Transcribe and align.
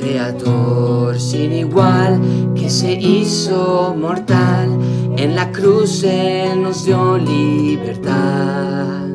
Creador 0.00 1.18
sin 1.18 1.52
igual 1.52 2.20
que 2.54 2.70
se 2.70 2.92
hizo 2.92 3.96
mortal, 3.98 4.78
en 5.16 5.34
la 5.34 5.50
cruz 5.50 6.04
Él 6.04 6.62
nos 6.62 6.84
dio 6.84 7.18
libertad. 7.18 9.08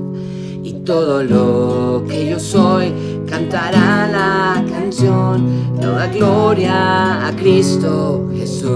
Y 0.62 0.74
todo 0.86 1.24
lo 1.24 2.04
que 2.06 2.30
yo 2.30 2.40
soy 2.40 2.94
cantará 3.30 4.10
la 4.12 4.66
canción, 4.70 5.48
toda 5.80 6.08
gloria 6.08 7.28
a 7.28 7.32
Cristo 7.38 8.30
Jesús. 8.36 8.70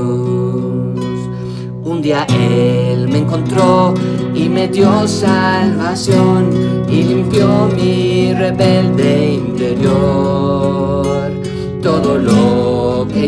Un 1.83 2.01
día 2.01 2.25
Él 2.29 3.09
me 3.09 3.17
encontró 3.17 3.93
y 4.33 4.47
me 4.47 4.69
dio 4.69 5.07
salvación 5.07 6.85
y 6.89 7.03
limpió 7.03 7.67
mi 7.75 8.33
rebelde 8.33 9.16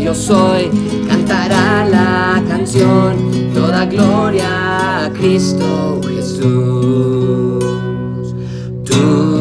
yo 0.09 0.15
soy 0.15 0.71
cantará 1.07 1.85
la 1.85 2.43
canción, 2.47 3.15
toda 3.53 3.85
gloria 3.85 5.05
a 5.05 5.09
Cristo 5.11 6.01
Jesús. 6.03 7.63
Tú 8.83 9.38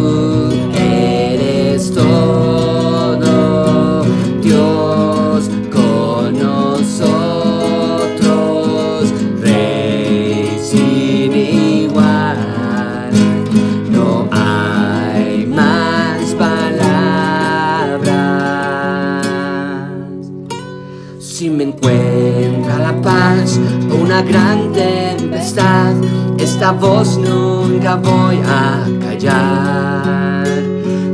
Si 21.38 21.48
me 21.48 21.62
encuentra 21.62 22.78
la 22.80 23.00
paz 23.00 23.60
o 23.92 23.94
una 23.94 24.22
gran 24.22 24.72
tempestad, 24.72 25.94
esta 26.36 26.72
voz 26.72 27.16
nunca 27.16 27.94
voy 27.94 28.40
a 28.44 28.84
callar. 28.98 30.48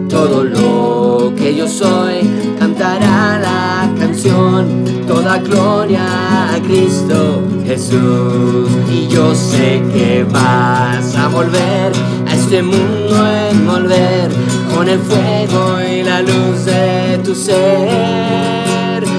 Todo 0.08 0.44
lo 0.44 1.34
que 1.36 1.55
yo 1.55 1.69
soy 1.69 2.22
cantará 2.58 3.39
la 3.39 3.91
canción, 3.98 4.84
toda 5.06 5.36
gloria 5.41 6.55
a 6.55 6.59
Cristo 6.62 7.42
Jesús. 7.66 8.70
Y 8.91 9.06
yo 9.09 9.34
sé 9.34 9.83
que 9.92 10.25
vas 10.25 11.14
a 11.16 11.28
volver 11.28 11.92
a 12.27 12.34
este 12.34 12.62
mundo 12.62 13.31
envolver 13.50 14.31
con 14.75 14.88
el 14.88 15.00
fuego 15.00 15.83
y 15.83 16.03
la 16.03 16.22
luz 16.22 16.64
de 16.64 17.20
tu 17.22 17.34
ser. 17.34 18.25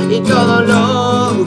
Y 0.10 0.20
todo 0.22 0.62
lo 0.62 0.95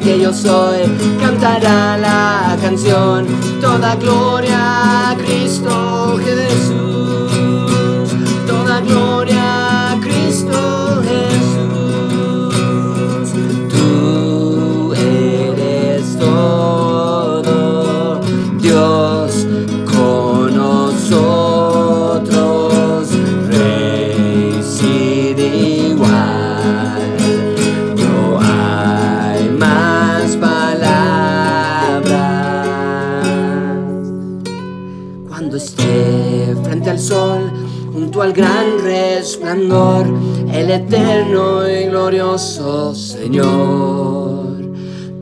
que 0.09 0.20
yo 0.20 0.33
soy 0.33 0.84
cantará 1.20 1.98
la 1.98 2.56
canción, 2.62 3.27
toda 3.61 3.95
gloria 3.97 5.11
a 5.11 5.17
Cristo 5.17 6.19
Jesús, 6.25 8.11
toda 8.47 8.81
gloria 8.81 9.18
Cuando 35.38 35.56
esté 35.56 36.56
frente 36.65 36.91
al 36.91 36.99
sol, 36.99 37.53
junto 37.93 38.22
al 38.22 38.32
gran 38.32 38.76
resplandor, 38.82 40.04
el 40.53 40.69
eterno 40.69 41.69
y 41.69 41.84
glorioso 41.84 42.93
Señor. 42.93 44.56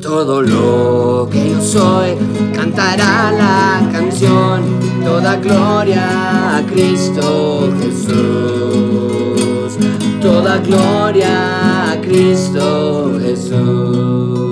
Todo 0.00 0.41
lo 0.41 1.28
que 1.31 1.50
yo 1.50 1.60
soy 1.60 2.16
cantará 2.55 3.31
la 3.31 3.91
canción, 3.93 4.62
toda 5.05 5.37
gloria 5.37 6.56
a 6.56 6.62
Cristo 6.62 7.71
Jesús, 7.82 9.76
toda 10.22 10.56
gloria 10.60 11.93
a 11.93 12.00
Cristo 12.00 13.19
Jesús. 13.21 14.46